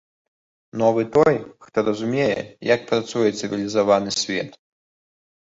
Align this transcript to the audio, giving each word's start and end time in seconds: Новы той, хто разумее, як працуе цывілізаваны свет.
Новы 0.81 1.03
той, 1.15 1.35
хто 1.65 1.77
разумее, 1.89 2.33
як 2.73 2.81
працуе 2.93 3.29
цывілізаваны 3.39 4.11
свет. 4.19 4.51